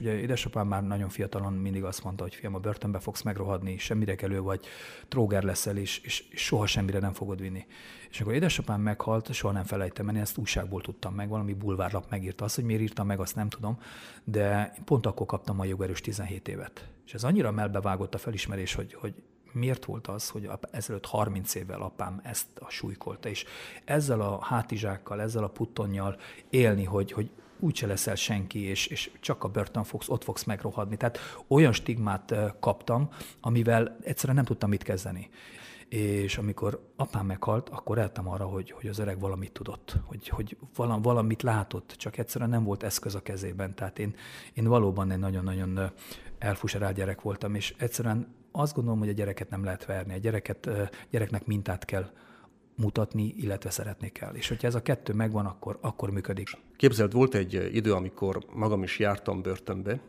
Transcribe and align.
Ugye 0.00 0.18
édesapám 0.18 0.66
már 0.68 0.86
nagyon 0.86 1.08
fiatalon 1.08 1.52
mindig 1.52 1.84
azt 1.84 2.04
mondta, 2.04 2.22
hogy 2.22 2.34
fiam, 2.34 2.54
a 2.54 2.58
börtönbe 2.58 2.98
fogsz 2.98 3.22
megrohadni, 3.22 3.78
semmire 3.78 4.14
kelő 4.14 4.40
vagy, 4.40 4.66
tróger 5.08 5.42
leszel, 5.42 5.76
és, 5.76 5.98
és, 5.98 6.24
soha 6.32 6.66
semmire 6.66 6.98
nem 6.98 7.12
fogod 7.12 7.40
vinni. 7.40 7.66
És 8.10 8.20
akkor 8.20 8.34
édesapám 8.34 8.80
meghalt, 8.80 9.32
soha 9.32 9.52
nem 9.52 9.64
felejtem, 9.64 10.08
én 10.08 10.16
ezt 10.16 10.38
újságból 10.38 10.80
tudtam 10.80 11.14
meg, 11.14 11.28
valami 11.28 11.52
bulvárlap 11.52 12.10
megírta. 12.10 12.44
Azt, 12.44 12.54
hogy 12.54 12.64
miért 12.64 12.82
írtam 12.82 13.06
meg, 13.06 13.20
azt 13.20 13.34
nem 13.34 13.48
tudom, 13.48 13.78
de 14.24 14.74
pont 14.84 15.06
akkor 15.06 15.26
kaptam 15.26 15.60
a 15.60 15.64
jogerős 15.64 16.00
17 16.00 16.48
évet. 16.48 16.88
És 17.06 17.14
ez 17.14 17.24
annyira 17.24 17.50
melbevágott 17.50 18.14
a 18.14 18.18
felismerés, 18.18 18.74
hogy, 18.74 18.94
hogy 18.94 19.14
miért 19.52 19.84
volt 19.84 20.06
az, 20.06 20.28
hogy 20.28 20.50
ezelőtt 20.70 21.06
30 21.06 21.54
évvel 21.54 21.82
apám 21.82 22.20
ezt 22.22 22.46
a 22.58 22.70
súlykolta, 22.70 23.28
és 23.28 23.44
ezzel 23.84 24.20
a 24.20 24.44
hátizsákkal, 24.44 25.20
ezzel 25.20 25.44
a 25.44 25.48
puttonnyal 25.48 26.16
élni, 26.50 26.84
hogy, 26.84 27.12
hogy 27.12 27.30
úgyse 27.60 27.86
leszel 27.86 28.14
senki, 28.14 28.58
és, 28.64 28.86
és 28.86 29.10
csak 29.20 29.44
a 29.44 29.48
börtön 29.48 29.84
fogsz, 29.84 30.08
ott 30.08 30.24
fogsz 30.24 30.44
megrohadni. 30.44 30.96
Tehát 30.96 31.18
olyan 31.48 31.72
stigmát 31.72 32.34
kaptam, 32.60 33.08
amivel 33.40 33.96
egyszerűen 34.02 34.36
nem 34.36 34.44
tudtam 34.44 34.68
mit 34.68 34.82
kezdeni. 34.82 35.30
És 35.88 36.38
amikor 36.38 36.92
apám 36.96 37.26
meghalt, 37.26 37.68
akkor 37.68 37.98
eltem 37.98 38.28
arra, 38.28 38.46
hogy, 38.46 38.70
hogy 38.70 38.88
az 38.88 38.98
öreg 38.98 39.20
valamit 39.20 39.52
tudott, 39.52 39.96
hogy, 40.04 40.28
hogy 40.28 40.56
valamit 40.74 41.42
látott, 41.42 41.94
csak 41.96 42.18
egyszerűen 42.18 42.50
nem 42.50 42.64
volt 42.64 42.82
eszköz 42.82 43.14
a 43.14 43.22
kezében. 43.22 43.74
Tehát 43.74 43.98
én, 43.98 44.14
én 44.52 44.64
valóban 44.64 45.10
egy 45.10 45.18
nagyon-nagyon 45.18 45.90
elfuserált 46.38 46.94
gyerek 46.94 47.20
voltam, 47.20 47.54
és 47.54 47.74
egyszerűen 47.78 48.34
azt 48.52 48.74
gondolom, 48.74 48.98
hogy 48.98 49.08
a 49.08 49.12
gyereket 49.12 49.50
nem 49.50 49.64
lehet 49.64 49.84
verni. 49.84 50.14
A 50.14 50.18
gyereket, 50.18 50.70
gyereknek 51.10 51.46
mintát 51.46 51.84
kell 51.84 52.10
mutatni, 52.78 53.34
illetve 53.36 53.70
szeretni 53.70 54.08
kell. 54.08 54.34
És 54.34 54.48
hogyha 54.48 54.66
ez 54.66 54.74
a 54.74 54.82
kettő 54.82 55.12
megvan, 55.12 55.46
akkor, 55.46 55.78
akkor 55.80 56.10
működik. 56.10 56.48
Képzeld, 56.76 57.12
volt 57.12 57.34
egy 57.34 57.70
idő, 57.72 57.92
amikor 57.92 58.44
magam 58.52 58.82
is 58.82 58.98
jártam 58.98 59.42
börtönbe, 59.42 60.00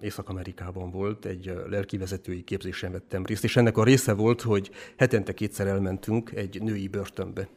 Észak-Amerikában 0.00 0.90
volt, 0.90 1.24
egy 1.24 1.52
lelkivezetői 1.68 2.44
képzésen 2.44 2.92
vettem 2.92 3.24
részt, 3.24 3.44
és 3.44 3.56
ennek 3.56 3.76
a 3.76 3.84
része 3.84 4.12
volt, 4.12 4.42
hogy 4.42 4.70
hetente 4.96 5.34
kétszer 5.34 5.66
elmentünk 5.66 6.30
egy 6.30 6.62
női 6.62 6.88
börtönbe. 6.88 7.48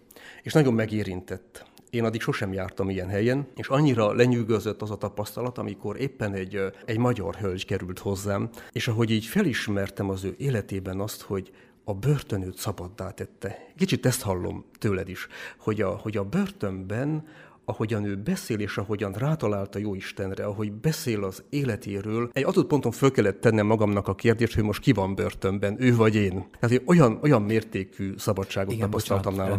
És 0.44 0.54
nagyon 0.54 0.74
megérintett. 0.74 1.66
Én 1.90 2.04
addig 2.04 2.22
sosem 2.22 2.54
jártam 2.54 2.90
ilyen 2.90 3.08
helyen, 3.08 3.48
és 3.56 3.68
annyira 3.68 4.14
lenyűgözött 4.14 4.82
az 4.82 4.92
a 4.92 4.98
tapasztalat, 4.98 5.58
amikor 5.58 6.00
éppen 6.00 6.34
egy, 6.34 6.60
egy 6.86 6.98
magyar 6.98 7.36
hölgy 7.36 7.66
került 7.66 8.00
hozzám, 8.00 8.50
és 8.72 8.88
ahogy 8.88 9.12
így 9.12 9.26
felismertem 9.26 10.10
az 10.10 10.24
ő 10.24 10.36
életében 10.38 11.00
azt, 11.00 11.22
hogy 11.22 11.52
a 11.90 11.94
börtönőt 11.94 12.58
szabaddá 12.58 13.12
tette. 13.12 13.66
Kicsit 13.78 14.06
ezt 14.06 14.22
hallom 14.22 14.66
tőled 14.80 15.10
is, 15.10 15.28
hogy 15.58 15.82
a, 15.82 15.90
hogy 15.90 16.18
a 16.18 16.24
börtönben 16.24 17.28
ahogyan 17.70 18.04
ő 18.04 18.16
beszél, 18.16 18.60
és 18.60 18.78
ahogyan 18.78 19.12
rátalált 19.12 19.76
a 19.76 19.80
Istenre, 19.80 20.46
ahogy 20.46 20.72
beszél 20.72 21.24
az 21.24 21.44
életéről, 21.50 22.30
egy 22.34 22.44
adott 22.44 22.68
ponton 22.68 22.92
föl 22.92 23.12
kellett 23.12 23.42
tennem 23.42 23.66
magamnak 23.66 24.08
a 24.08 24.16
kérdést, 24.16 24.54
hogy 24.54 24.64
most 24.64 24.82
ki 24.82 24.92
van 24.92 25.16
börtönben, 25.16 25.76
ő 25.80 25.96
vagy 25.96 26.16
én. 26.16 26.46
Tehát 26.60 26.82
olyan, 26.86 27.20
olyan 27.22 27.42
mértékű 27.42 28.14
szabadságot 28.18 28.74
Igen, 28.74 28.90
tapasztaltam 28.90 29.36
nála. 29.36 29.58